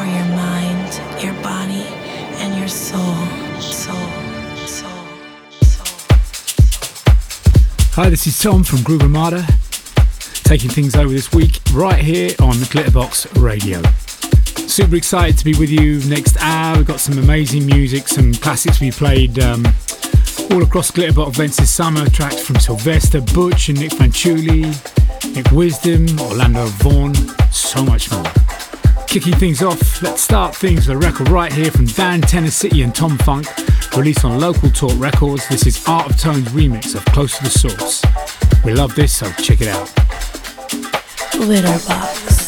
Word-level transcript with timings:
for 0.00 0.06
your 0.06 0.24
mind, 0.24 1.22
your 1.22 1.34
body, 1.42 1.84
and 2.40 2.58
your 2.58 2.68
soul. 2.68 3.14
Soul. 3.60 3.94
Soul. 4.66 4.90
Soul. 5.60 5.86
Hi, 7.96 8.08
this 8.08 8.26
is 8.26 8.38
Tom 8.38 8.64
from 8.64 8.82
Groove 8.82 9.02
Armada, 9.02 9.46
taking 10.44 10.70
things 10.70 10.96
over 10.96 11.12
this 11.12 11.32
week 11.32 11.60
right 11.74 12.02
here 12.02 12.30
on 12.40 12.54
Glitterbox 12.72 13.42
Radio. 13.42 13.82
Super 14.66 14.96
excited 14.96 15.36
to 15.36 15.44
be 15.44 15.54
with 15.58 15.68
you 15.68 16.02
next 16.08 16.38
hour. 16.40 16.78
We've 16.78 16.86
got 16.86 17.00
some 17.00 17.18
amazing 17.18 17.66
music, 17.66 18.08
some 18.08 18.32
classics 18.32 18.80
we 18.80 18.92
played 18.92 19.38
um, 19.38 19.66
all 20.50 20.62
across 20.62 20.90
Glitterbox 20.90 21.28
events 21.34 21.58
this 21.58 21.70
summer. 21.70 22.08
Tracks 22.08 22.40
from 22.40 22.56
Sylvester, 22.56 23.20
Butch, 23.34 23.68
and 23.68 23.78
Nic 23.78 23.90
Fanciulli, 23.90 24.64
Nick 25.34 25.50
Wisdom, 25.50 26.06
Orlando 26.20 26.64
Voorn, 26.78 27.14
so 27.52 27.84
much 27.84 28.10
more. 28.10 28.49
Kicking 29.10 29.34
things 29.34 29.60
off, 29.60 30.00
let's 30.02 30.22
start 30.22 30.54
things 30.54 30.86
with 30.86 30.96
a 30.96 30.98
record 31.00 31.30
right 31.30 31.52
here 31.52 31.72
from 31.72 31.86
Dan 31.86 32.20
Tenor-City 32.20 32.82
and 32.82 32.94
Tom 32.94 33.18
Funk, 33.18 33.44
released 33.96 34.24
on 34.24 34.38
Local 34.38 34.70
Talk 34.70 34.92
Records. 34.98 35.48
This 35.48 35.66
is 35.66 35.84
Art 35.88 36.08
of 36.08 36.16
Tones 36.16 36.46
remix 36.50 36.94
of 36.94 37.04
Close 37.06 37.36
to 37.38 37.42
the 37.42 37.50
Source. 37.50 38.04
We 38.64 38.72
love 38.72 38.94
this, 38.94 39.12
so 39.12 39.28
check 39.32 39.62
it 39.62 39.66
out. 39.66 39.88
Glitterbox. 41.32 42.39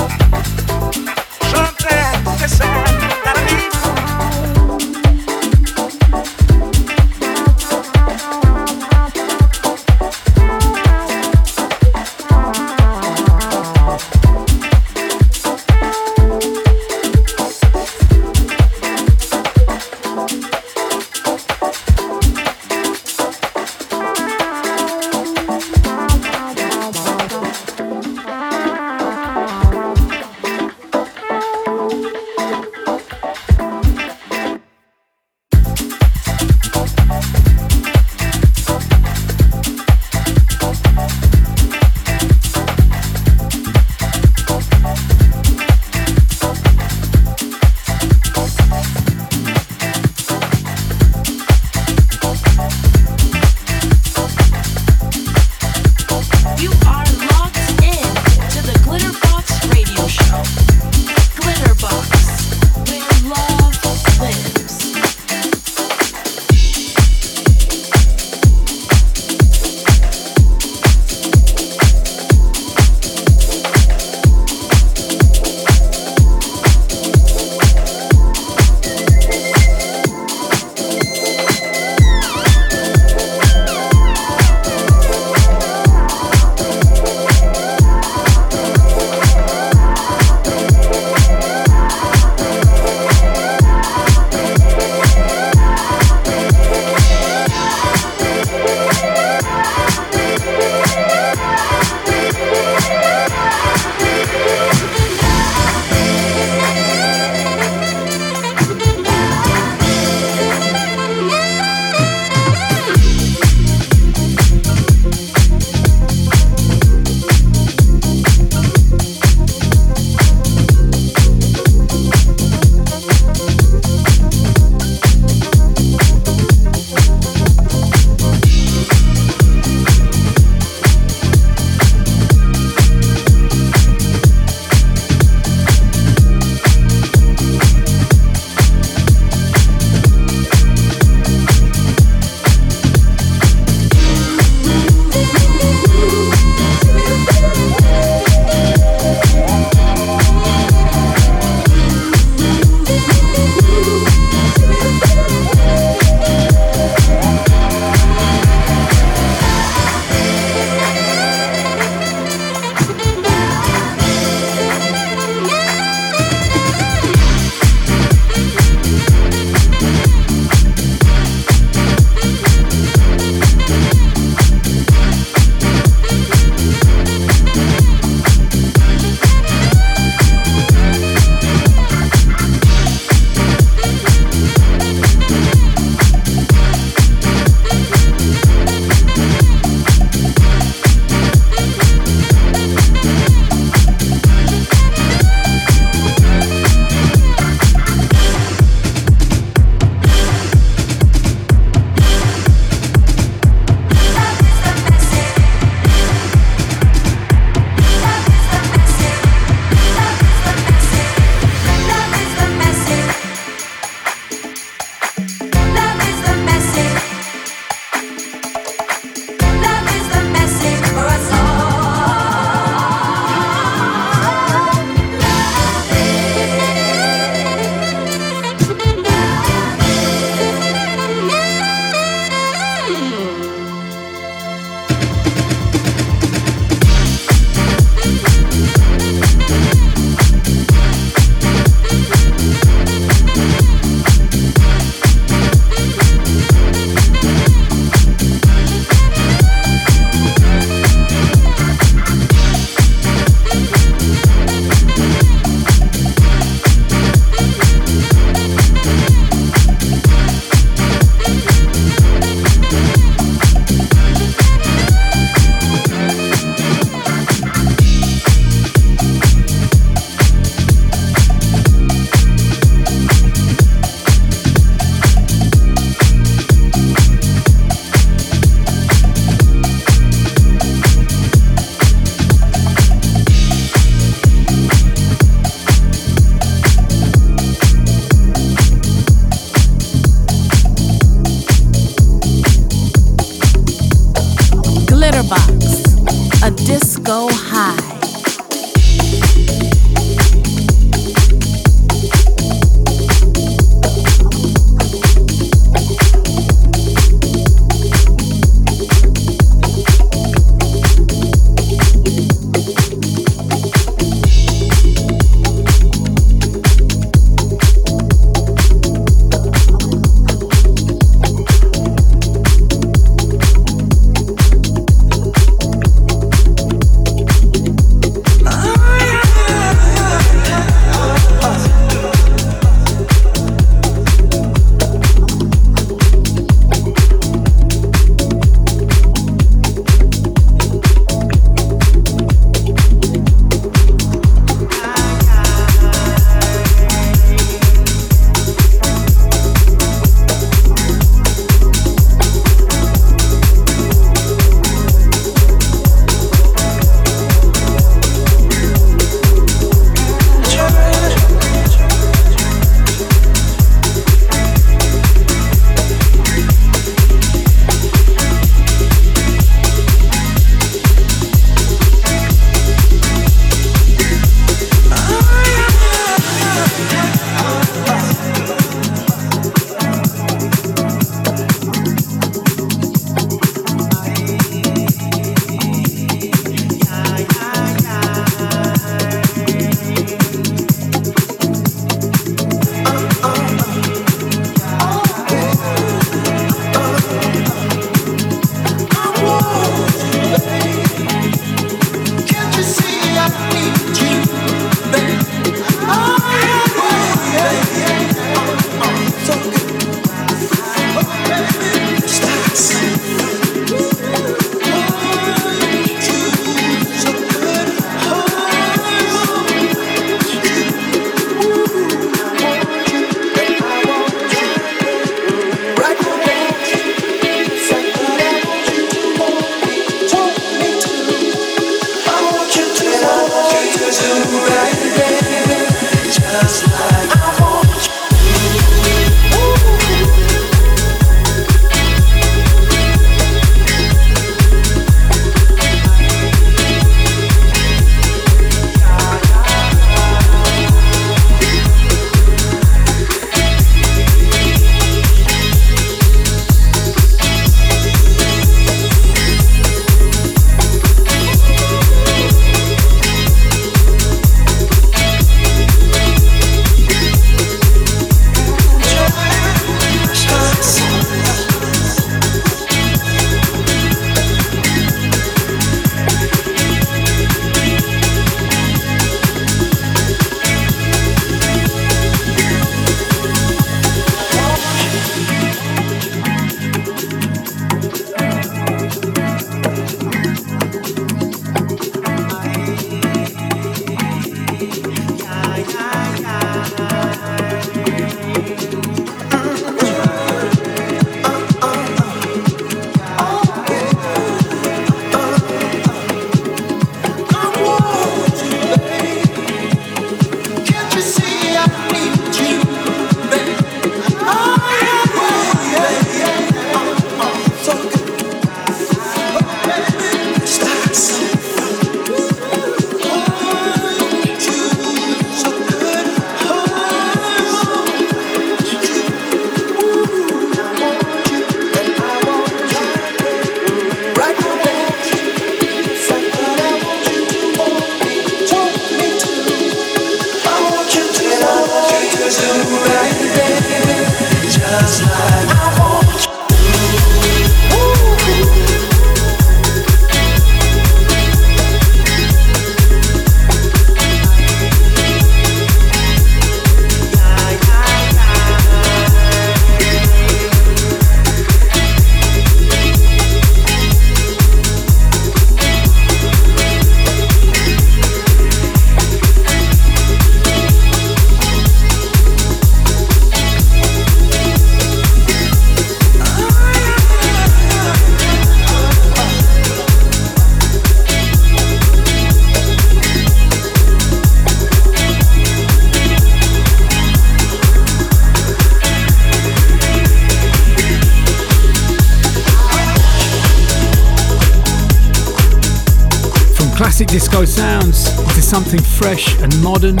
Classic 596.96 597.12
disco 597.12 597.44
sounds 597.44 598.08
into 598.20 598.40
something 598.40 598.80
fresh 598.80 599.28
and 599.42 599.52
modern. 599.62 600.00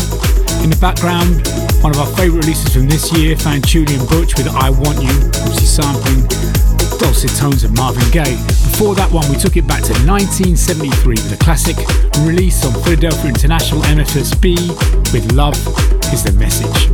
In 0.64 0.72
the 0.72 0.78
background, 0.80 1.44
one 1.84 1.92
of 1.92 2.00
our 2.00 2.08
favourite 2.16 2.40
releases 2.40 2.72
from 2.72 2.88
this 2.88 3.12
year 3.12 3.36
found 3.36 3.68
Julian 3.68 4.00
Butch 4.06 4.32
with 4.40 4.48
I 4.48 4.70
Want 4.70 5.04
You, 5.04 5.12
obviously 5.44 5.68
sampling 5.68 6.24
dulcet 6.96 7.36
tones 7.36 7.64
of 7.64 7.76
Marvin 7.76 8.08
Gaye. 8.16 8.40
Before 8.72 8.94
that 8.94 9.12
one, 9.12 9.28
we 9.28 9.36
took 9.36 9.58
it 9.58 9.68
back 9.68 9.84
to 9.84 9.92
1973 10.08 11.20
with 11.20 11.36
a 11.36 11.36
classic 11.36 11.76
release 12.24 12.64
on 12.64 12.72
Philadelphia 12.80 13.28
International 13.28 13.82
MFSB 13.92 14.56
with 15.12 15.28
Love 15.36 15.52
is 16.16 16.24
the 16.24 16.32
Message. 16.40 16.88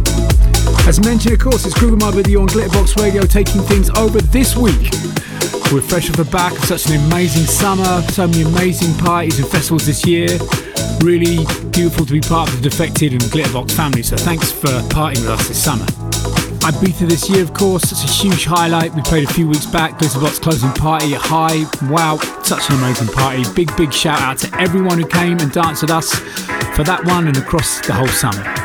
As 0.82 0.98
mentioned, 0.98 1.34
of 1.34 1.38
course, 1.38 1.64
it's 1.64 1.78
Groover 1.78 2.10
with 2.10 2.26
you 2.26 2.42
on 2.42 2.48
Glitterbox 2.48 2.98
Radio 2.98 3.22
taking 3.22 3.62
things 3.62 3.86
over 3.94 4.18
this 4.18 4.56
week 4.56 4.90
we're 5.72 5.80
fresh 5.80 6.10
off 6.10 6.16
the 6.16 6.24
back 6.24 6.52
of 6.52 6.64
such 6.64 6.86
an 6.86 7.00
amazing 7.06 7.44
summer, 7.44 8.02
so 8.10 8.26
many 8.26 8.42
amazing 8.42 8.94
parties 8.98 9.38
and 9.38 9.48
festivals 9.48 9.86
this 9.86 10.06
year. 10.06 10.28
Really 11.00 11.44
beautiful 11.70 12.04
to 12.04 12.12
be 12.12 12.20
part 12.20 12.48
of 12.48 12.60
the 12.60 12.68
Defected 12.68 13.12
and 13.12 13.22
Glitterbox 13.22 13.72
family, 13.72 14.02
so 14.02 14.16
thanks 14.16 14.52
for 14.52 14.68
partying 14.92 15.20
with 15.20 15.30
us 15.30 15.48
this 15.48 15.62
summer. 15.62 15.86
Ibiza 16.62 17.08
this 17.08 17.28
year, 17.30 17.42
of 17.42 17.54
course, 17.54 17.90
it's 17.90 18.04
a 18.04 18.06
huge 18.06 18.44
highlight. 18.44 18.94
We 18.94 19.02
played 19.02 19.28
a 19.28 19.32
few 19.32 19.48
weeks 19.48 19.66
back, 19.66 19.98
Glitterbox 19.98 20.42
closing 20.42 20.72
party 20.72 21.12
High. 21.12 21.64
Wow, 21.90 22.18
such 22.42 22.68
an 22.68 22.76
amazing 22.76 23.08
party. 23.08 23.44
Big, 23.54 23.74
big 23.76 23.92
shout 23.92 24.20
out 24.20 24.38
to 24.38 24.60
everyone 24.60 24.98
who 24.98 25.06
came 25.06 25.38
and 25.38 25.50
danced 25.50 25.82
with 25.82 25.90
us 25.90 26.14
for 26.76 26.84
that 26.84 27.02
one 27.04 27.28
and 27.28 27.36
across 27.36 27.84
the 27.86 27.94
whole 27.94 28.08
summer. 28.08 28.61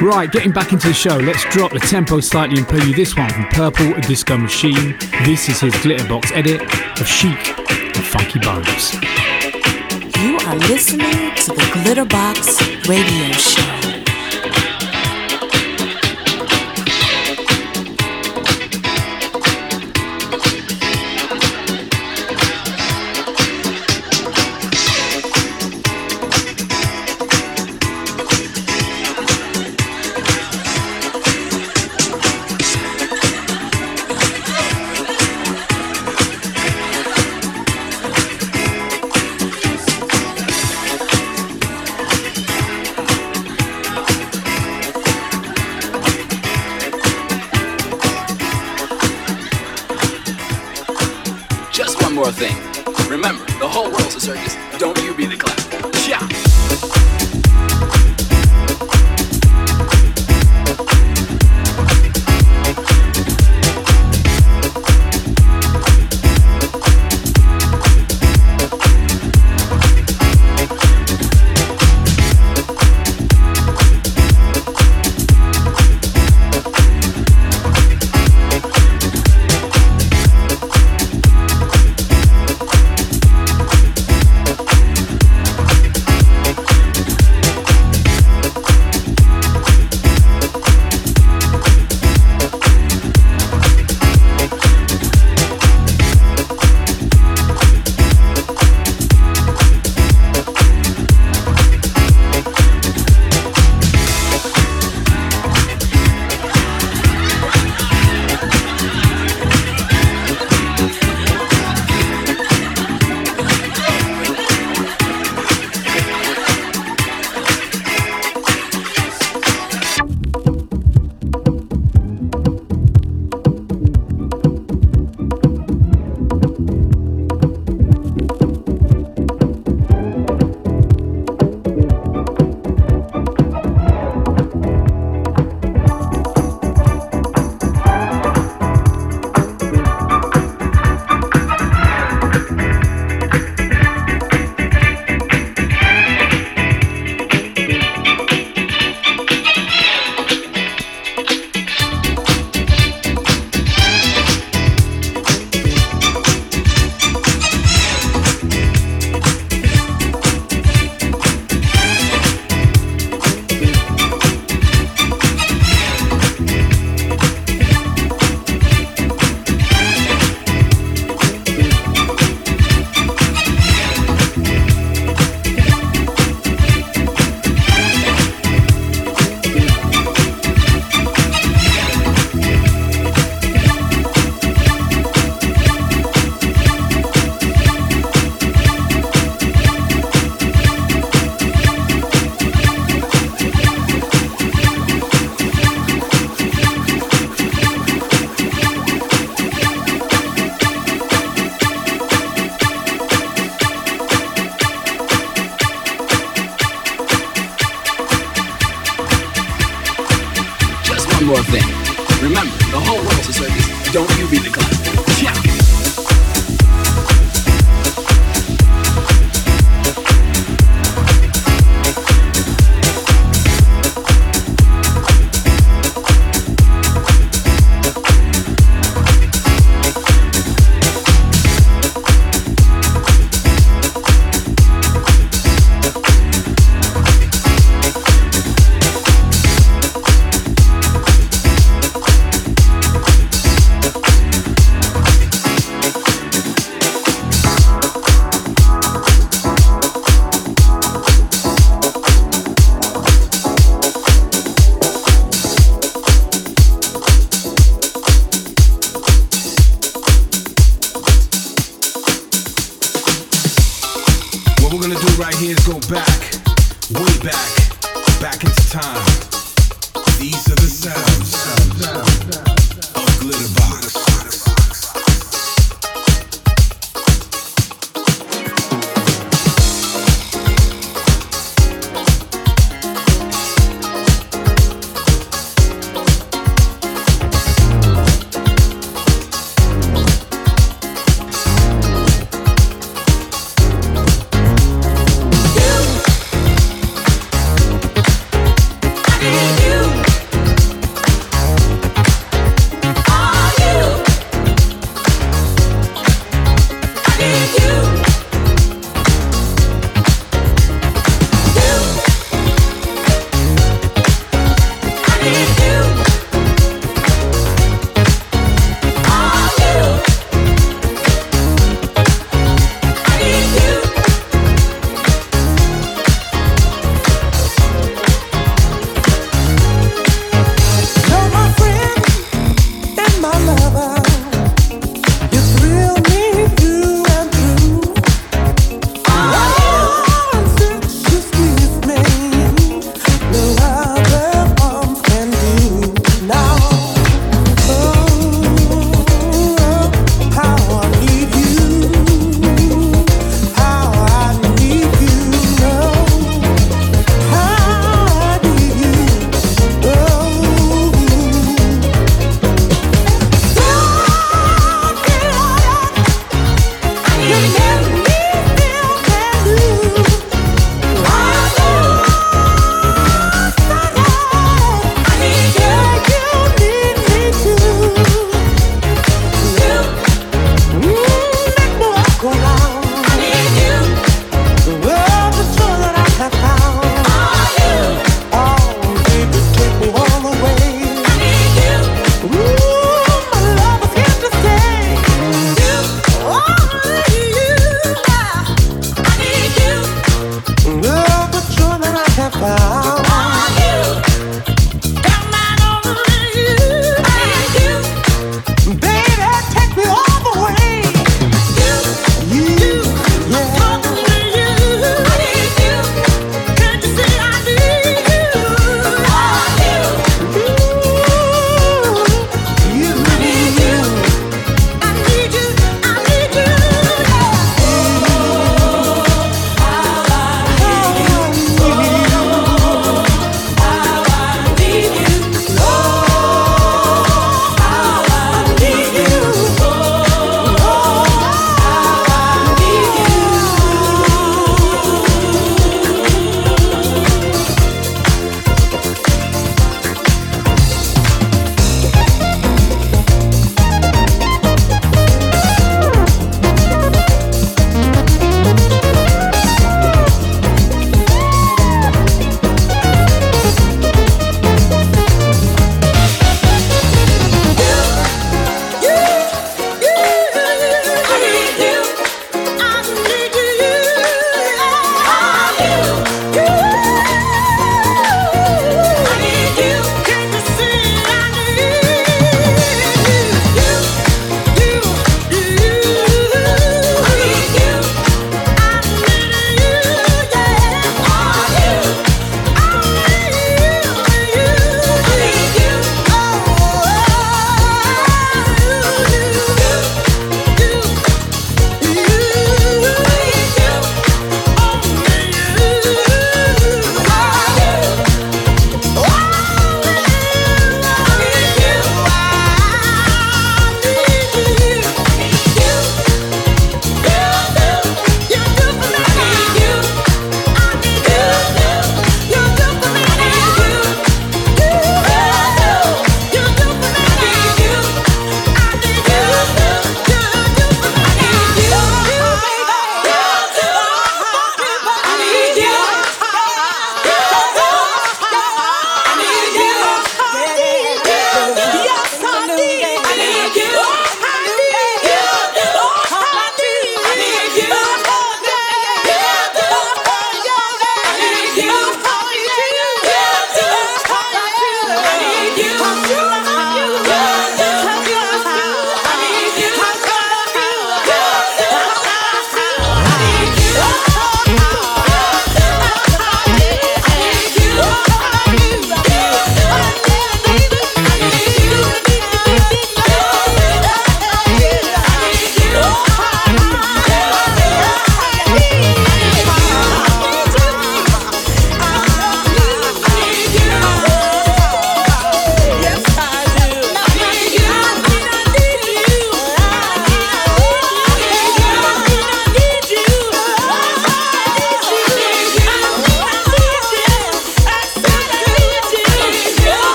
Right, 0.00 0.30
getting 0.30 0.50
back 0.50 0.72
into 0.72 0.88
the 0.88 0.94
show, 0.94 1.16
let's 1.16 1.44
drop 1.50 1.72
the 1.72 1.78
tempo 1.78 2.20
slightly 2.20 2.58
and 2.58 2.66
play 2.66 2.84
you 2.84 2.94
this 2.94 3.16
one 3.16 3.30
from 3.30 3.44
Purple 3.46 3.92
Disco 4.02 4.36
Machine. 4.36 4.98
This 5.24 5.48
is 5.48 5.60
his 5.60 5.72
Glitterbox 5.74 6.32
edit 6.32 6.60
of 7.00 7.06
Chic 7.06 7.58
and 7.70 8.04
Funky 8.04 8.40
Bones. 8.40 8.92
You 10.20 10.36
are 10.46 10.56
listening 10.56 11.34
to 11.36 11.52
the 11.52 11.70
Glitterbox 11.72 12.88
Radio 12.88 13.32
Show. 13.34 13.93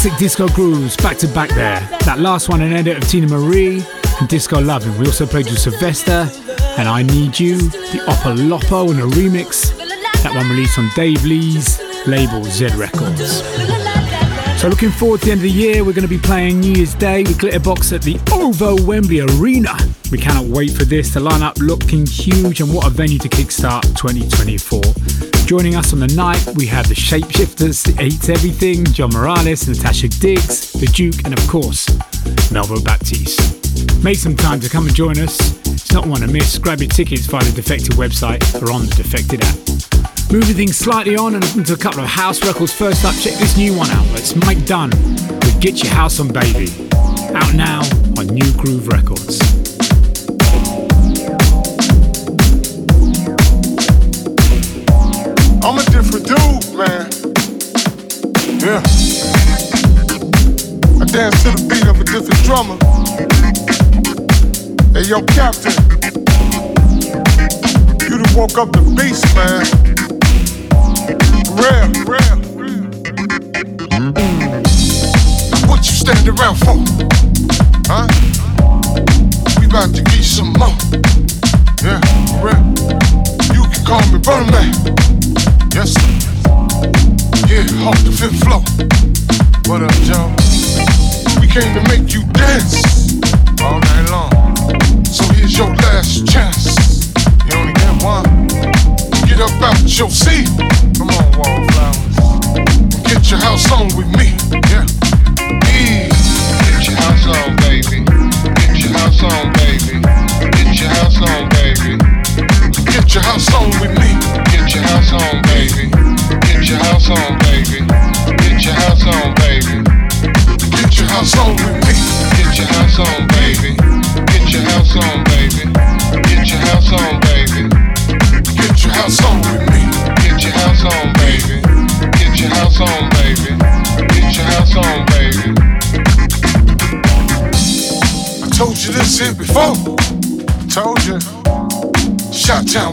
Classic 0.00 0.18
disco 0.18 0.48
grooves 0.48 0.96
back 0.96 1.18
to 1.18 1.28
back 1.28 1.50
there. 1.50 1.80
That 2.06 2.20
last 2.20 2.48
one, 2.48 2.62
an 2.62 2.72
edit 2.72 2.96
of 2.96 3.02
Teena 3.02 3.28
Marie 3.28 3.84
and 4.18 4.28
Disco 4.30 4.58
Lovin'. 4.58 4.96
We 4.98 5.04
also 5.04 5.26
played 5.26 5.44
with 5.44 5.58
Sylvester 5.58 6.26
and 6.78 6.88
I 6.88 7.02
Need 7.02 7.38
You, 7.38 7.58
the 7.58 8.02
Opolopo 8.08 8.90
and 8.90 9.00
a 9.00 9.14
remix. 9.14 9.76
That 10.22 10.34
one 10.34 10.48
released 10.48 10.78
on 10.78 10.88
Dave 10.96 11.22
Lee's 11.26 11.78
label 12.06 12.42
Z 12.44 12.68
Records. 12.76 13.42
So 14.58 14.68
looking 14.68 14.90
forward 14.90 15.20
to 15.20 15.26
the 15.26 15.32
end 15.32 15.40
of 15.40 15.42
the 15.42 15.50
year, 15.50 15.84
we're 15.84 15.92
going 15.92 16.08
to 16.08 16.08
be 16.08 16.16
playing 16.16 16.60
New 16.60 16.72
Year's 16.72 16.94
Day 16.94 17.24
with 17.24 17.36
Glitterbox 17.36 17.92
at 17.92 18.00
the 18.00 18.18
OVO 18.32 18.82
Wembley 18.86 19.20
Arena. 19.20 19.76
We 20.10 20.16
cannot 20.16 20.46
wait 20.46 20.70
for 20.70 20.86
this. 20.86 21.12
The 21.12 21.20
lineup 21.20 21.58
looking 21.58 22.06
huge 22.06 22.62
and 22.62 22.72
what 22.72 22.86
a 22.86 22.90
venue 22.90 23.18
to 23.18 23.28
kickstart 23.28 23.82
2024. 23.96 24.80
Joining 25.50 25.74
us 25.74 25.92
on 25.92 25.98
the 25.98 26.06
night, 26.06 26.40
we 26.54 26.64
have 26.66 26.86
the 26.86 26.94
Shapeshifters, 26.94 27.82
the 27.82 28.00
Eats 28.04 28.28
Everything, 28.28 28.84
John 28.84 29.10
Morales, 29.10 29.66
Natasha 29.66 30.06
Diggs, 30.06 30.70
The 30.74 30.86
Duke, 30.86 31.24
and 31.24 31.36
of 31.36 31.44
course, 31.48 31.86
Melvo 32.54 32.78
Baptiste. 32.84 34.04
Make 34.04 34.18
some 34.18 34.36
time 34.36 34.60
to 34.60 34.68
come 34.68 34.86
and 34.86 34.94
join 34.94 35.18
us. 35.18 35.58
It's 35.66 35.92
not 35.92 36.06
one 36.06 36.20
to 36.20 36.28
miss. 36.28 36.56
Grab 36.56 36.78
your 36.78 36.88
tickets 36.88 37.26
via 37.26 37.42
the 37.42 37.50
Defected 37.50 37.94
website 37.94 38.62
or 38.62 38.70
on 38.70 38.86
the 38.86 38.94
Defected 38.94 39.42
app. 39.42 40.30
Moving 40.30 40.54
things 40.54 40.76
slightly 40.76 41.16
on 41.16 41.34
and 41.34 41.44
into 41.56 41.74
a 41.74 41.76
couple 41.76 41.98
of 41.98 42.06
house 42.06 42.46
records. 42.46 42.72
First 42.72 43.04
up, 43.04 43.16
check 43.16 43.34
this 43.40 43.56
new 43.56 43.76
one 43.76 43.90
out. 43.90 44.06
It's 44.10 44.36
Mike 44.36 44.64
Dunn 44.66 44.90
with 44.90 45.60
Get 45.60 45.82
Your 45.82 45.92
House 45.92 46.20
on 46.20 46.28
Baby. 46.28 46.70
Out 47.34 47.54
now 47.54 47.80
on 48.16 48.28
Nu 48.28 48.52
Groove 48.52 48.86
Records. 48.86 49.59
I'm 55.62 55.76
a 55.76 55.82
different 55.84 56.26
dude, 56.26 56.74
man. 56.74 57.06
Yeah. 58.60 58.80
I 60.96 61.04
dance 61.04 61.42
to 61.42 61.50
the 61.52 61.60
beat 61.68 61.86
of 61.86 62.00
a 62.00 62.04
different 62.04 62.42
drummer. 62.44 62.78
Hey, 64.94 65.04
yo, 65.06 65.20
Captain. 65.26 65.76
You 68.08 68.18
done 68.18 68.34
woke 68.34 68.56
up 68.56 68.72
the 68.72 68.80
beast, 68.96 69.26
man. 69.36 69.64
Real, 71.54 71.88
real. 72.08 72.38
What 75.68 75.78
you 75.78 75.92
standing 75.92 76.38
around 76.38 76.56
for? 76.56 76.76
Huh? 77.86 78.08
We 79.60 79.66
about 79.66 79.94
to 79.94 80.02
get 80.02 80.24
some 80.24 80.54
more. 80.54 80.74
Yeah, 81.84 82.00
real. 82.40 82.60
You 83.54 83.62
can 83.68 83.84
call 83.84 84.00
me 84.10 84.18
Brother 84.18 84.50
Man. 84.50 85.09
Yes. 85.80 85.96
Yeah, 87.48 87.88
off 87.88 87.96
the 88.04 88.12
fifth 88.12 88.44
floor. 88.44 88.60
What 89.64 89.80
up, 89.80 89.96
Joe? 90.04 90.28
We 91.40 91.48
came 91.48 91.72
to 91.72 91.80
make 91.88 92.12
you 92.12 92.20
dance 92.36 93.16
all 93.64 93.80
night 93.80 94.10
long. 94.12 94.28
So 95.06 95.24
here's 95.32 95.56
your 95.56 95.72
last 95.72 96.28
chance. 96.28 97.08
You 97.48 97.56
only 97.56 97.72
get 97.72 97.96
one. 98.04 98.46
Get 99.24 99.40
up 99.40 99.56
out 99.62 99.80
your 99.88 100.10
seat. 100.10 100.52
Come 100.98 101.08
on, 101.16 101.32
wallflowers. 101.40 102.12
Get 103.08 103.30
your 103.30 103.40
house 103.40 103.72
on 103.72 103.88
with 103.96 104.12
me. 104.18 104.29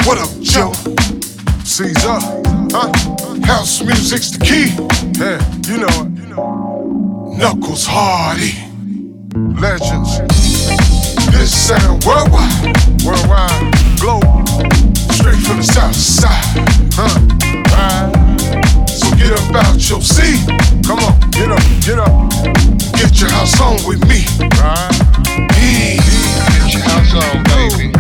What 0.08 0.17
up, 0.20 0.30
Joe? 0.39 0.72
Caesar, 1.65 2.17
huh? 2.72 2.88
House 3.46 3.84
music's 3.84 4.32
the 4.32 4.39
key. 4.39 4.72
Yeah, 5.20 5.36
you 5.67 5.84
know 5.84 5.91
it. 6.08 7.38
Knuckles 7.38 7.86
Hardy. 7.86 8.56
Legends. 9.60 10.20
This 11.36 11.52
sound 11.52 12.06
worldwide. 12.06 12.72
Worldwide. 13.04 13.76
Global. 14.00 14.48
Straight 15.12 15.43
from 15.43 15.58
the 15.58 15.67
south 15.76 15.93
side. 15.93 16.56
Huh? 16.96 17.20
Right. 17.76 18.88
So 18.88 19.12
get 19.17 19.36
up 19.36 19.56
out 19.56 19.89
your 19.89 20.00
seat. 20.00 20.39
Come 20.88 21.00
on, 21.00 21.20
get 21.32 21.52
up, 21.52 21.60
get 21.84 22.00
up. 22.00 22.32
Get 22.96 23.20
your 23.20 23.30
house 23.32 23.60
on 23.60 23.76
with 23.86 24.00
me. 24.08 24.24
Right. 24.56 24.88
Get 25.52 26.72
your 26.72 26.84
house 26.84 27.13
on, 27.13 27.43
baby. 27.43 27.97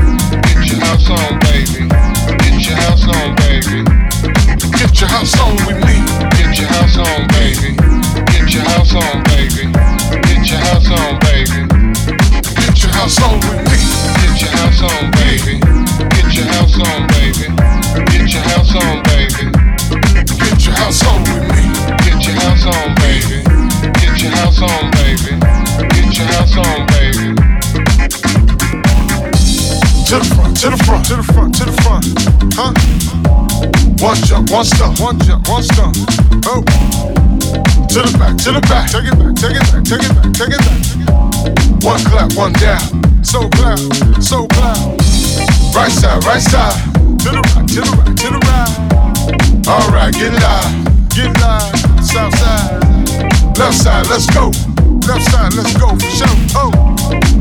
Get 0.67 0.75
your 0.75 0.85
house 0.85 1.09
on, 1.09 1.39
baby. 1.39 1.87
Get 2.43 2.67
your 2.67 2.75
house 2.75 3.07
on, 3.07 3.35
baby. 3.39 3.87
Get 4.75 4.99
your 4.99 5.07
house 5.07 5.39
on 5.39 5.55
with 5.63 5.79
me. 5.79 5.95
Get 6.35 6.59
your 6.59 6.67
house 6.67 6.97
on, 6.97 7.27
baby. 7.31 7.71
Get 8.27 8.51
your 8.51 8.63
house 8.67 8.93
on, 8.93 9.23
baby. 9.23 9.71
Get 10.27 10.51
your 10.51 10.59
house 10.59 10.91
on, 10.91 11.19
baby. 11.23 11.63
Get 12.51 12.83
your 12.83 12.91
house 12.91 13.15
on 13.23 13.39
with 13.47 13.63
me. 13.71 13.79
Get 14.19 14.41
your 14.43 14.51
house 14.59 14.83
on, 14.83 15.11
baby. 15.15 15.55
Get 16.11 16.35
your 16.35 16.45
house 16.51 16.75
on, 16.75 17.07
baby. 17.15 17.47
Get 18.11 18.27
your 18.27 18.43
house 18.43 18.75
on, 18.75 19.03
baby. 19.07 19.47
Get 20.35 20.65
your 20.67 20.75
house 20.75 21.03
on 21.07 21.23
with 21.31 21.47
me. 21.47 21.63
Get 22.03 22.27
your 22.27 22.35
house 22.43 22.65
on, 22.67 22.95
baby. 22.99 23.39
Get 24.03 24.19
your 24.19 24.31
house 24.35 24.61
on, 24.61 24.91
baby. 24.91 25.31
Get 25.95 26.17
your 26.17 26.27
house 26.27 26.57
on, 26.57 26.85
baby. 26.87 27.56
To 30.07 30.19
the 30.19 30.35
front, 30.35 30.55
to 30.61 30.69
the 30.69 30.77
front, 30.87 31.05
to 31.07 31.15
the 31.17 31.23
front, 31.35 31.51
to 31.55 31.65
the 31.67 31.75
front. 31.83 32.07
Huh? 32.55 32.71
One 33.99 34.15
jump, 34.23 34.49
one 34.55 34.63
stump, 34.63 35.01
one 35.03 35.19
jump, 35.19 35.43
one 35.49 35.63
stump. 35.63 35.99
Oh. 36.47 36.63
To 37.91 37.99
the 37.99 38.15
back, 38.15 38.39
to 38.47 38.55
the 38.55 38.63
back. 38.71 38.87
Take 38.87 39.03
it 39.03 39.19
back, 39.19 39.35
take 39.35 39.59
it 39.59 39.67
back, 39.67 39.83
take 39.83 40.07
it 40.07 40.15
back, 40.15 40.31
take 40.31 40.55
it 40.55 40.63
back. 40.63 40.79
One 41.83 41.99
clap, 42.07 42.31
one 42.39 42.55
down. 42.55 42.79
So 43.19 43.51
clap, 43.51 43.75
so 44.23 44.47
clap. 44.47 44.79
Right 45.75 45.91
side, 45.91 46.23
right 46.23 46.39
side. 46.39 46.79
To 46.95 47.29
the 47.35 47.43
right, 47.43 47.67
to 47.67 47.79
the 47.83 47.91
right, 47.99 48.15
to 48.15 48.27
the 48.31 48.39
right. 48.47 48.71
Alright, 49.67 50.15
get 50.15 50.31
live, 50.39 50.71
get 51.11 51.35
live. 51.43 51.75
South 51.99 52.31
side, 52.39 52.79
left 53.59 53.75
side, 53.75 54.07
let's 54.07 54.23
go. 54.31 54.55
Left 55.03 55.27
side, 55.27 55.51
let's 55.51 55.75
go 55.75 55.91
for 55.99 56.11
sure. 56.15 56.31
Oh, 56.55 56.71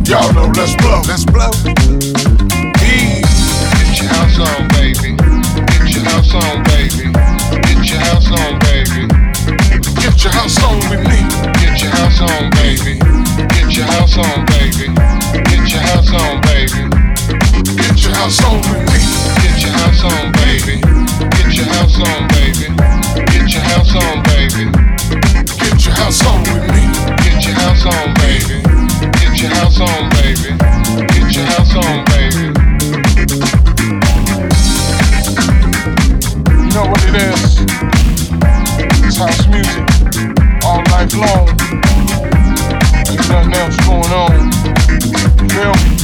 y'all 0.03 0.35
know, 0.35 0.51
let's 0.59 0.75
blow, 0.83 0.99
let's 1.07 1.23
blow. 1.23 2.16
House 4.09 4.39
on, 4.39 4.69
baby. 4.69 5.17
Get 5.67 5.91
your 5.91 6.05
house 6.05 6.35
on, 6.35 6.63
baby. 6.65 7.11
Get 7.67 7.91
your 7.91 7.99
house 8.01 8.31
on, 8.31 8.59
baby. 8.61 9.09
Get 10.01 10.23
your 10.23 10.33
house 10.33 10.63
on 10.63 10.79
with 10.91 11.03
me. 11.09 11.23
Get 11.59 11.81
your 11.83 11.91
house 11.91 12.21
on, 12.21 12.51
baby. 12.51 12.99
Get 13.51 13.77
your 13.77 13.87
house 13.87 14.17
on, 14.19 14.45
baby. 14.47 14.87
Get 15.49 15.71
your 15.73 15.81
house 15.81 16.13
on, 16.13 16.41
baby. 16.43 16.83
Get 17.77 18.03
your 18.05 18.13
house 18.15 18.43
on 18.45 18.61
with 18.69 18.85
me. 18.93 19.03
Get 19.43 19.63
your 19.63 19.73
house 19.73 20.05
on, 20.05 20.33
baby. 20.33 20.81
Get 21.35 21.55
your 21.57 21.67
house 21.67 21.99
on, 21.99 22.29
baby. 22.29 22.67
Get 23.27 23.53
your 23.53 23.63
house 23.63 23.95
on, 23.97 24.23
baby. 24.23 24.65
Get 25.57 25.85
your 25.85 25.95
house 25.95 26.23
on 26.27 26.43
with 26.43 26.67
me. 26.71 26.85
Get 27.25 27.45
your 27.45 27.55
house 27.55 27.87
on, 27.87 28.15
baby. 28.15 28.63
Get 29.19 29.41
your 29.41 29.51
house 29.51 29.81
on, 29.81 30.11
baby. 30.11 30.51
Get 31.13 31.35
your 31.35 31.45
house 31.45 31.75
on, 31.77 32.05
baby. 32.05 33.66
Know 36.77 36.91
what 36.91 37.03
it 37.05 37.15
is? 37.15 37.61
It's 39.03 39.17
house 39.17 39.47
music 39.47 39.83
all 40.63 40.83
night 40.93 41.15
long. 41.15 41.49
Ain't 43.09 43.29
nothing 43.31 43.55
else 43.55 43.77
going 43.87 44.13
on. 44.13 44.53
You 45.41 45.49
feel 45.49 45.73
me? 45.73 45.96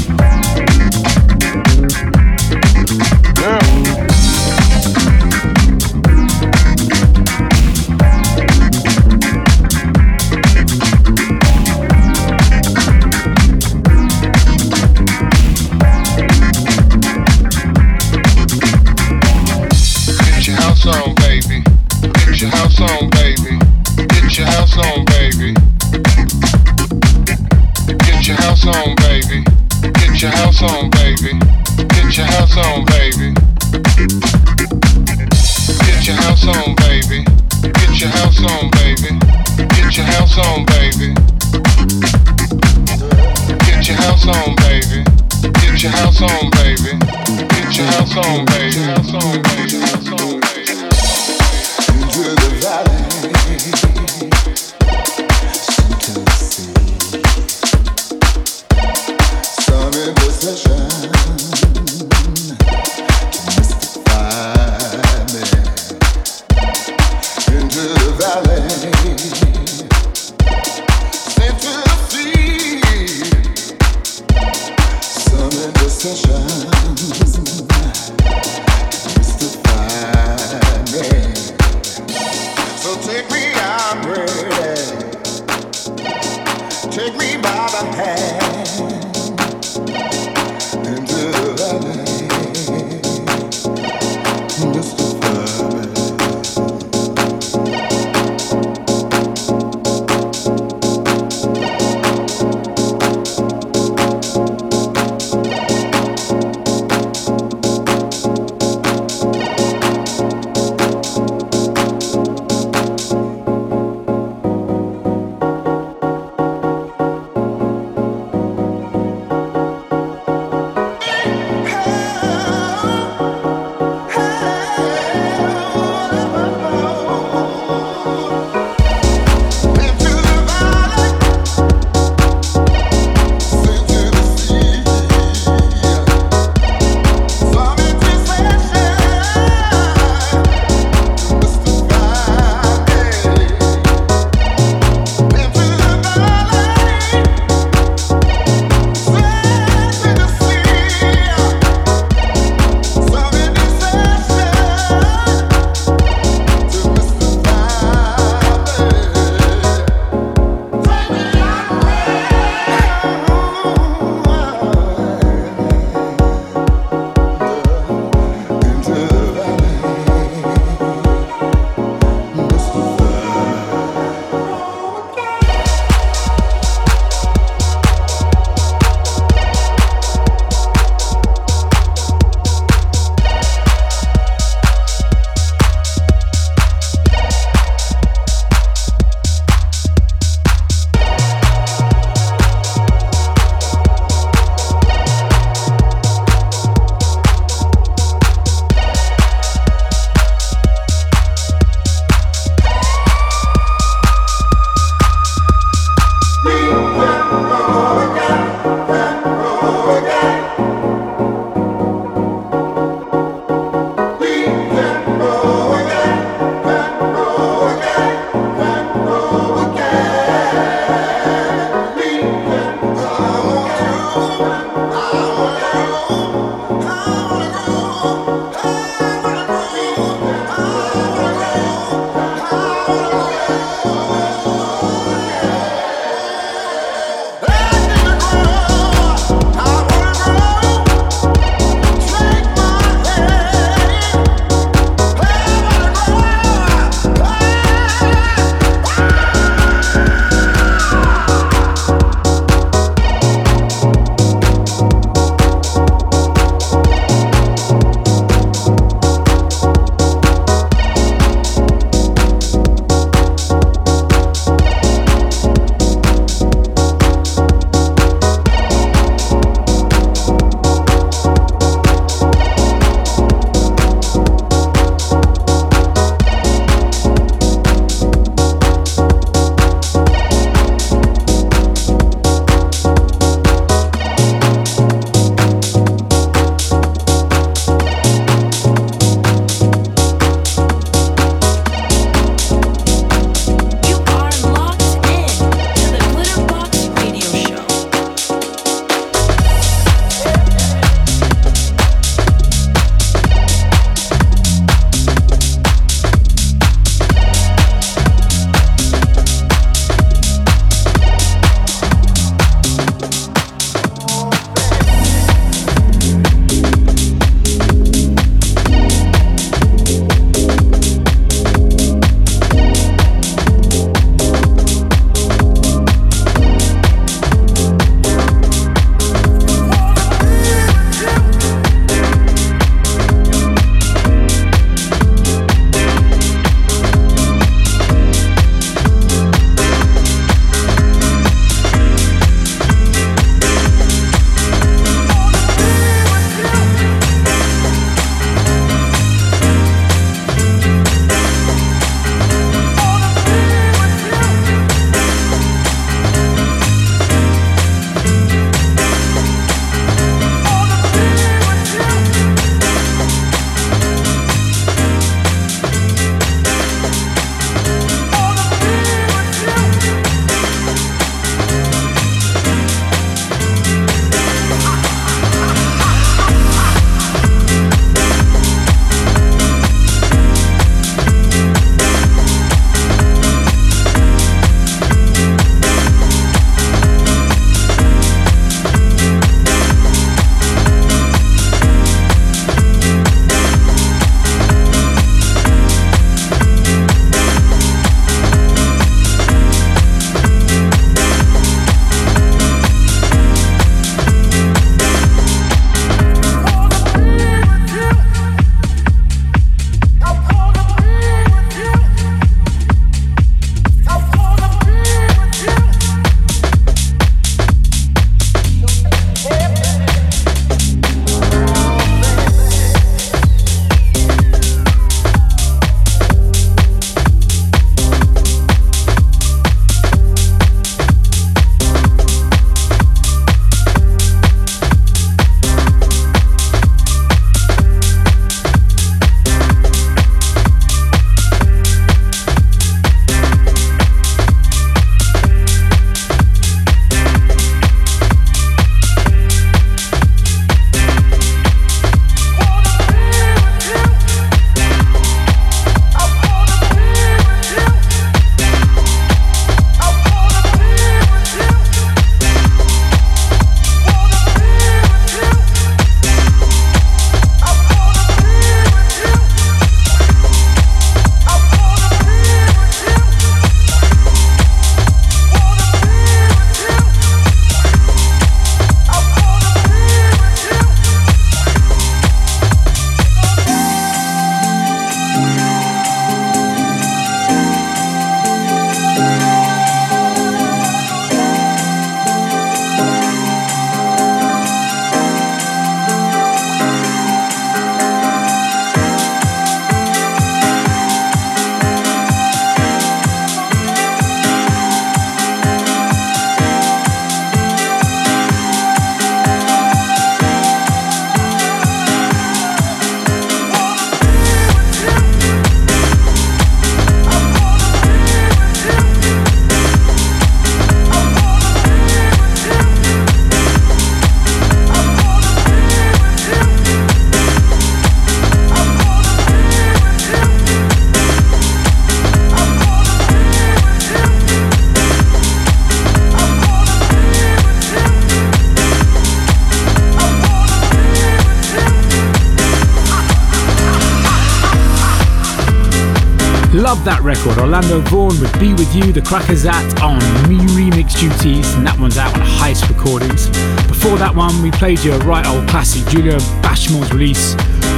Record. 547.13 547.39
Orlando 547.39 547.81
Voorn 547.91 548.19
with 548.21 548.33
Be 548.41 548.55
With 548.55 548.75
You, 548.75 548.91
the 548.91 549.01
Crackazat 549.01 549.83
on 549.83 549.99
Me 550.29 550.39
Remix 550.57 550.99
Duties, 550.99 551.53
and 551.55 551.67
that 551.67 551.79
one's 551.79 551.99
out 551.99 552.15
on 552.15 552.25
Heist 552.25 552.67
Recordings. 552.71 553.27
Before 553.69 553.99
that 553.99 554.15
one, 554.15 554.41
we 554.41 554.51
played 554.51 554.81
you 554.81 554.95
a 554.95 554.99
right 555.01 555.27
old 555.27 555.47
classic, 555.47 555.85
Julio 555.93 556.17
Bashmore's 556.41 556.91
release 556.91 557.35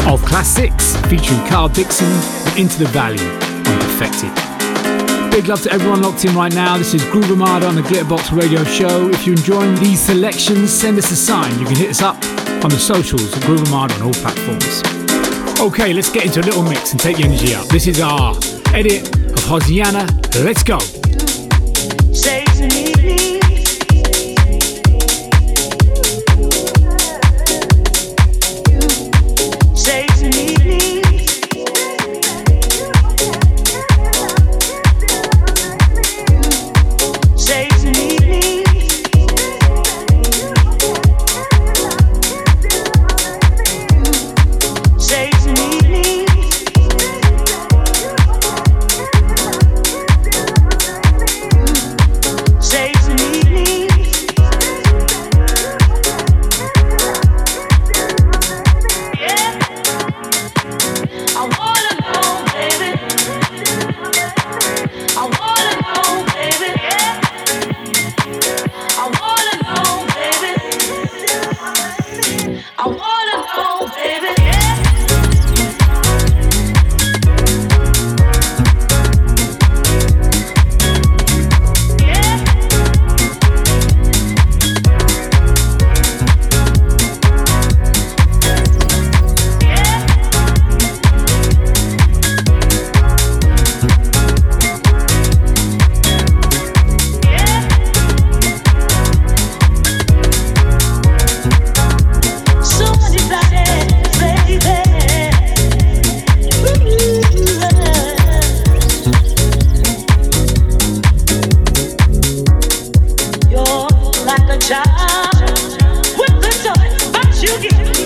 of 0.07 0.23
Classixs, 0.23 0.95
featuring 1.11 1.45
Karl 1.49 1.69
Dixon 1.69 2.07
and 2.07 2.61
Into 2.61 2.79
the 2.79 2.89
Valley 2.95 3.19
on 3.19 3.79
Defected. 3.83 4.31
Big 5.33 5.49
love 5.49 5.63
to 5.63 5.73
everyone 5.73 6.01
locked 6.01 6.25
in 6.25 6.35
right 6.37 6.55
now. 6.55 6.79
This 6.79 6.95
is 6.95 7.03
Groove 7.07 7.31
Armada 7.31 7.67
on 7.67 7.75
the 7.75 7.83
Glitterbox 7.83 8.31
Radio 8.31 8.63
Show. 8.63 9.09
If 9.09 9.27
you're 9.27 9.37
enjoying 9.37 9.75
these 9.77 9.99
selections, 9.99 10.71
send 10.71 10.97
us 10.97 11.11
a 11.11 11.17
sign. 11.17 11.51
You 11.59 11.67
can 11.67 11.75
hit 11.77 11.91
us 11.91 12.03
up 12.03 12.23
on 12.63 12.71
the 12.71 12.79
socials 12.79 13.37
at 13.37 13.43
Groove 13.43 13.65
Armada 13.67 13.95
on 13.95 14.03
all 14.03 14.15
platforms. 14.15 14.83
Okay, 15.59 15.93
let's 15.93 16.13
get 16.13 16.25
into 16.25 16.39
a 16.39 16.47
little 16.47 16.63
mix 16.63 16.93
and 16.93 17.01
take 17.01 17.17
the 17.17 17.25
energy 17.25 17.53
up. 17.53 17.67
This 17.67 17.89
is 17.89 18.01
our 18.01 18.37
edit 18.73 19.24
Hosiannah. 19.47 20.07
Let's 20.43 20.63
go. 20.63 20.79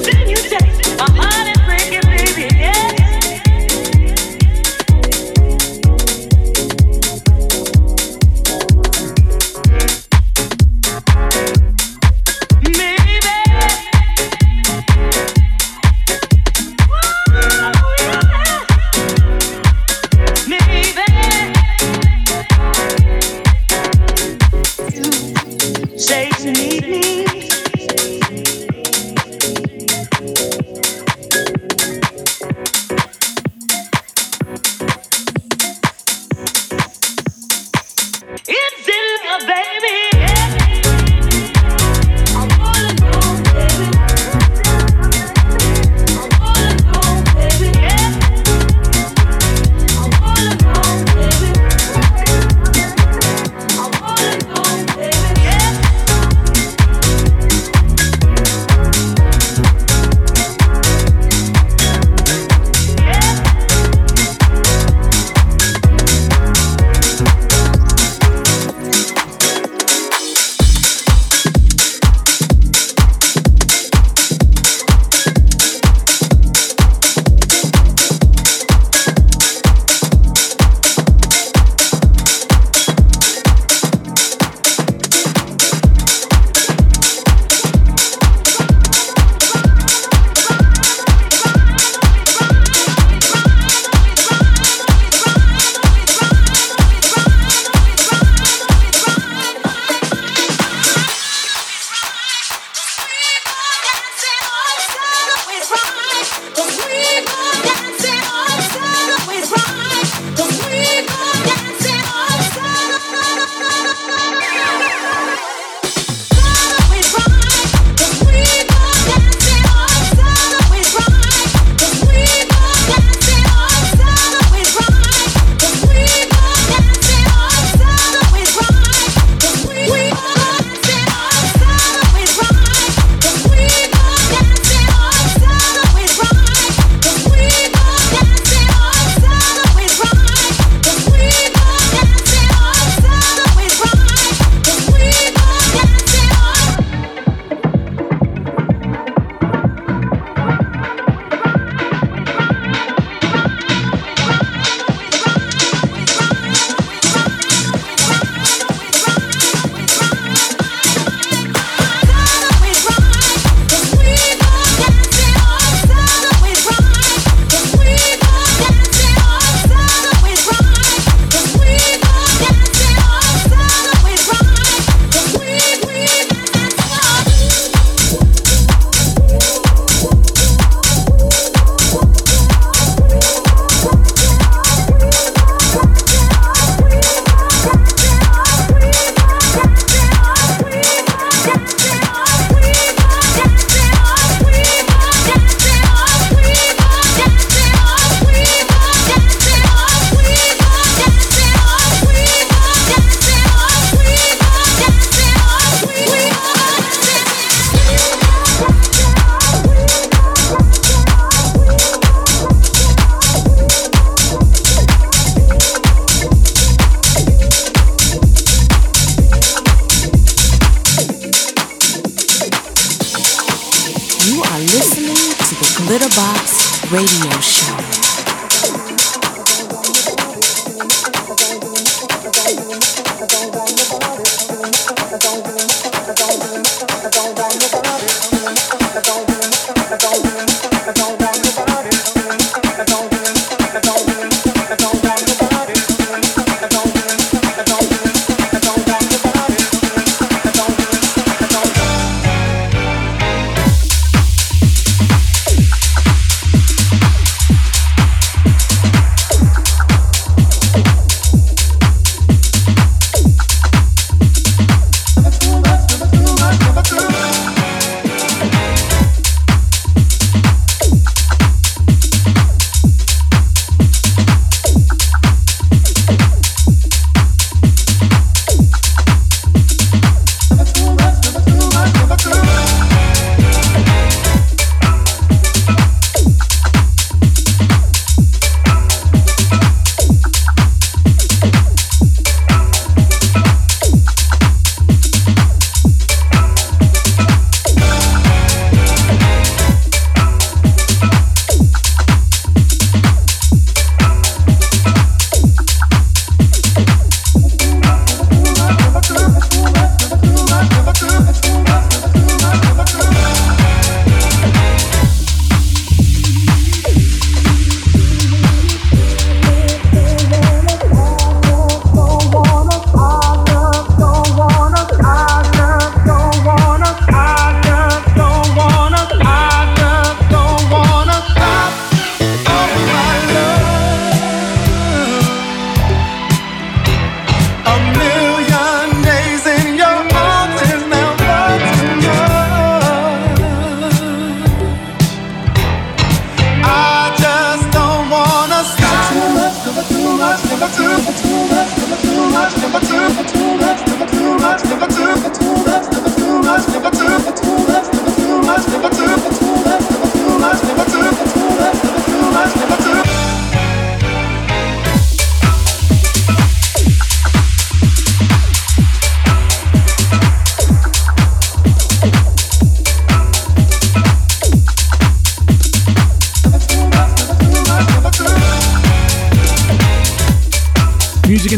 Didn't 0.02 0.30
you 0.30 0.36
taste 0.36 1.00
a 1.00 1.12
and. 1.12 1.57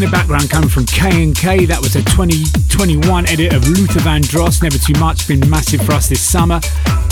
From 0.01 0.85
K&K. 0.87 1.65
That 1.65 1.79
was 1.79 1.95
a 1.95 2.01
2021 2.01 3.27
edit 3.27 3.53
of 3.53 3.67
Luther 3.67 3.99
Vandross, 3.99 4.63
Never 4.63 4.79
Too 4.79 4.99
Much, 4.99 5.27
been 5.27 5.47
massive 5.47 5.81
for 5.81 5.91
us 5.91 6.09
this 6.09 6.21
summer. 6.21 6.59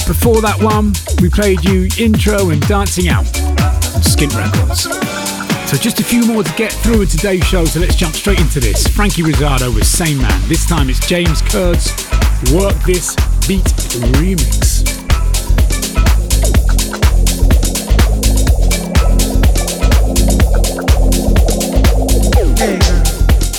Before 0.08 0.42
that 0.42 0.58
one, 0.60 0.94
we 1.22 1.30
played 1.30 1.64
you 1.64 1.86
Yntro 2.02 2.52
and 2.52 2.60
Dancing 2.68 3.08
Out 3.08 3.28
on 3.94 4.02
Skint 4.02 4.34
Records. 4.36 4.90
So 5.70 5.78
just 5.78 6.00
a 6.00 6.04
few 6.04 6.26
more 6.26 6.42
to 6.42 6.54
get 6.56 6.72
through 6.72 7.02
in 7.04 7.08
today's 7.08 7.46
show, 7.46 7.66
so 7.66 7.80
let's 7.80 7.96
jump 7.96 8.16
straight 8.16 8.40
into 8.40 8.60
this. 8.60 8.88
Franky 8.88 9.22
Rizardo 9.22 9.74
with 9.74 9.86
Same 9.86 10.18
Man. 10.18 10.50
This 10.50 10.66
time 10.66 10.90
it's 10.90 11.06
James 11.06 11.44
Curd's 11.44 11.94
Work 12.52 12.76
This 12.86 13.16
Beat 13.46 13.70
Remix. 14.18 14.69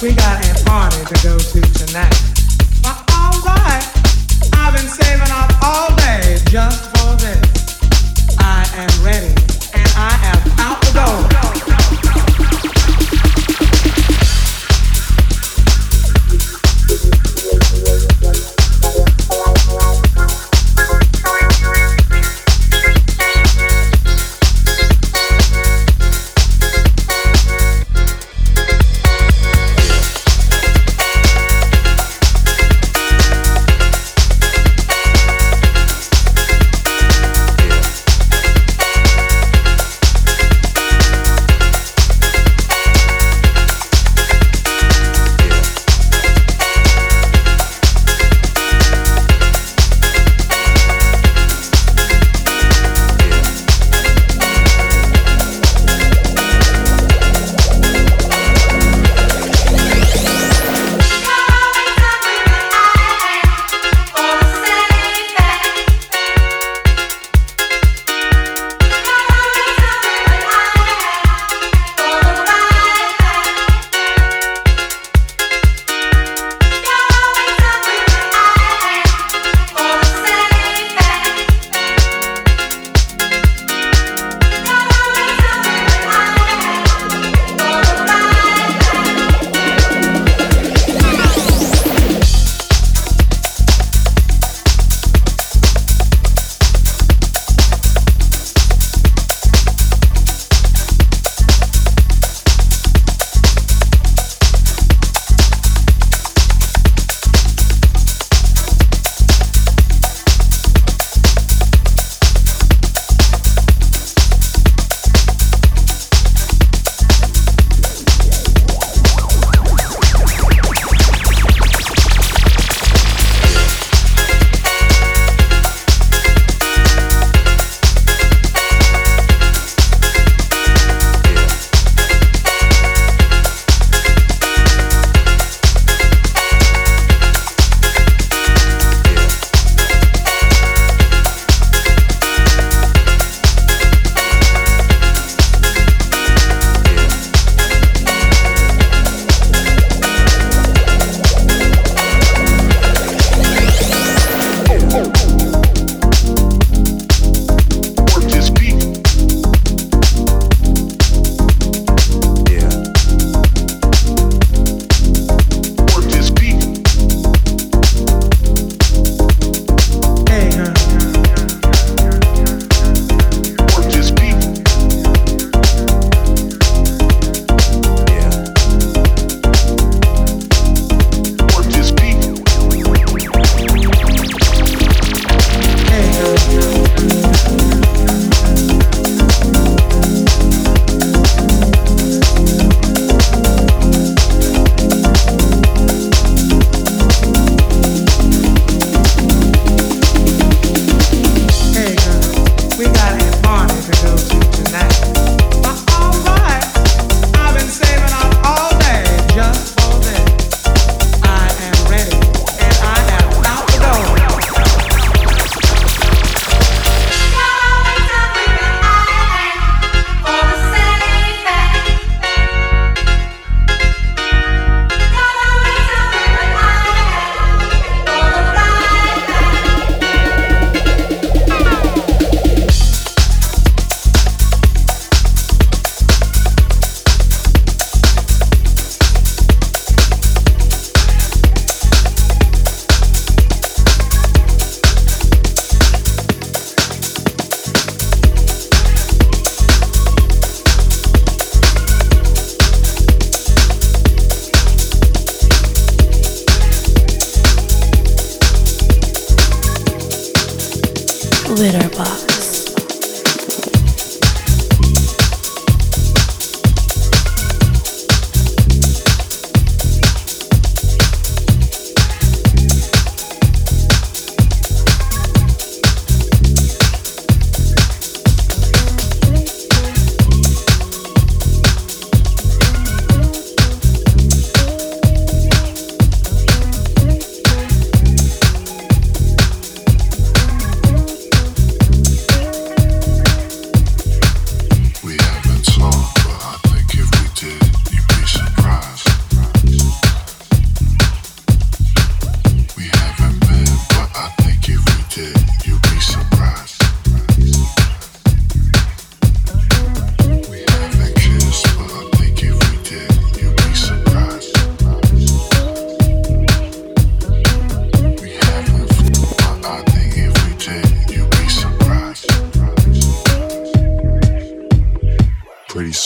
We 0.02 0.14
got 0.14 0.42
a 0.42 0.64
party 0.64 1.04
to 1.04 1.22
go 1.22 1.36
to 1.38 1.60
tonight. 1.60 2.29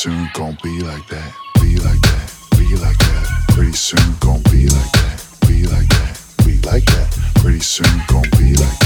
soon 0.05 0.29
gon' 0.35 0.55
be 0.63 0.81
like 0.81 1.07
that, 1.09 1.33
be 1.63 1.77
like 1.77 1.99
that, 2.03 2.31
be 2.59 2.77
like 2.77 2.99
that. 2.99 3.27
Pretty 3.55 3.73
soon 3.73 4.15
gon' 4.21 4.43
be 4.53 4.69
like 4.69 4.93
that, 4.93 5.27
be 5.49 5.65
like 5.65 5.89
that, 5.89 6.21
be 6.45 6.61
like 6.61 6.85
that. 6.85 7.33
Pretty 7.37 7.61
soon 7.61 8.03
gon' 8.07 8.29
be 8.37 8.53
like 8.53 8.79
that. 8.81 8.84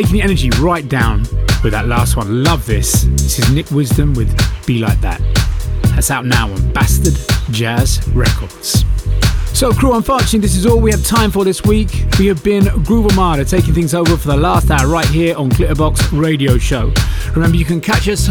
Taking 0.00 0.14
the 0.14 0.22
energy 0.22 0.48
right 0.62 0.88
down 0.88 1.26
with 1.62 1.72
that 1.72 1.86
last 1.86 2.16
one. 2.16 2.42
Love 2.42 2.64
this. 2.64 3.02
This 3.02 3.38
is 3.38 3.52
Nick 3.52 3.70
Wisdom 3.70 4.14
with 4.14 4.34
Be 4.64 4.78
Like 4.78 4.98
That. 5.02 5.20
That's 5.88 6.10
out 6.10 6.24
now 6.24 6.50
on 6.50 6.72
Bastard 6.72 7.18
Jazz 7.52 8.00
Records. 8.14 8.82
So, 9.52 9.72
crew, 9.72 9.94
unfortunately, 9.94 10.38
this 10.38 10.56
is 10.56 10.64
all 10.64 10.80
we 10.80 10.90
have 10.90 11.04
time 11.04 11.30
for 11.30 11.44
this 11.44 11.64
week. 11.64 11.90
We 12.18 12.28
have 12.28 12.42
been 12.42 12.64
Groove 12.82 13.10
Armada 13.10 13.44
taking 13.44 13.74
things 13.74 13.92
over 13.92 14.16
for 14.16 14.28
the 14.28 14.38
last 14.38 14.70
hour 14.70 14.88
right 14.88 15.04
here 15.04 15.36
on 15.36 15.50
Glitterbox 15.50 16.18
Radio 16.18 16.56
Show. 16.56 16.90
Remember, 17.34 17.58
you 17.58 17.66
can 17.66 17.82
catch 17.82 18.08
us 18.08 18.28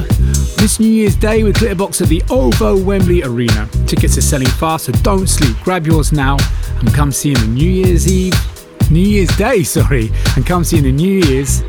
this 0.55 0.79
New 0.79 0.89
Year's 0.89 1.15
Day 1.15 1.43
with 1.43 1.57
Glitterbox 1.57 2.01
at 2.01 2.07
the 2.07 2.23
OVO 2.31 2.83
Wembley 2.83 3.21
Arena. 3.21 3.69
Tickets 3.85 4.17
are 4.17 4.21
selling 4.21 4.47
fast, 4.47 4.85
so 4.85 4.91
don't 5.03 5.27
sleep. 5.27 5.55
Grab 5.63 5.85
yours 5.85 6.11
now 6.11 6.35
and 6.79 6.91
come 6.95 7.11
see 7.11 7.33
him 7.33 7.43
on 7.43 7.53
New 7.53 7.69
Year's 7.69 8.11
Eve 8.11 8.33
New 8.91 8.99
Year's 8.99 9.35
Day, 9.37 9.61
sorry, 9.63 10.09
and 10.35 10.45
come 10.45 10.63
see 10.63 10.79
the 10.79 10.91
New 10.91 11.23
Year's 11.25 11.61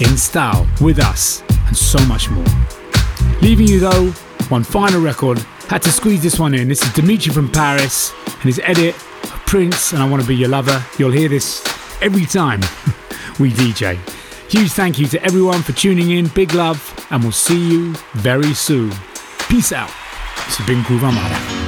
in 0.00 0.16
style 0.16 0.66
with 0.80 0.98
us 0.98 1.42
and 1.68 1.76
so 1.76 2.04
much 2.06 2.28
more. 2.30 2.44
Leaving 3.40 3.68
you 3.68 3.78
though, 3.78 4.10
one 4.48 4.64
final 4.64 5.00
record. 5.00 5.38
Had 5.68 5.82
to 5.82 5.90
squeeze 5.90 6.22
this 6.22 6.38
one 6.38 6.52
in. 6.52 6.68
This 6.68 6.82
is 6.82 6.92
Dimitri 6.92 7.32
from 7.32 7.50
Paris 7.50 8.12
and 8.26 8.42
his 8.42 8.60
edit 8.64 8.94
of 8.96 9.42
Prince 9.46 9.92
and 9.92 10.02
I 10.02 10.08
Want 10.08 10.22
to 10.22 10.28
Be 10.28 10.34
Your 10.34 10.48
Lover. 10.48 10.84
You'll 10.98 11.12
hear 11.12 11.28
this 11.28 11.64
every 12.02 12.26
time 12.26 12.60
we 13.38 13.50
DJ. 13.50 13.96
Huge 14.50 14.72
thank 14.72 14.98
you 14.98 15.06
to 15.08 15.22
everyone 15.22 15.62
for 15.62 15.72
tuning 15.72 16.10
in. 16.10 16.26
Big 16.28 16.54
love, 16.54 17.06
and 17.10 17.22
we'll 17.22 17.32
see 17.32 17.70
you 17.70 17.94
very 18.14 18.52
soon. 18.52 18.92
Peace 19.48 19.72
out. 19.72 19.90
This 20.46 20.56
has 20.56 20.66
been 20.66 20.82
Groove 20.82 21.04
Armada. 21.04 21.63